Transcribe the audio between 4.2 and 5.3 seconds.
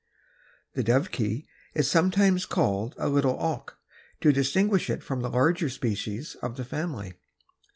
to distinguish it from the